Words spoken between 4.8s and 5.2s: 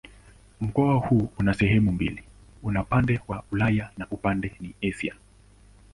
Asia.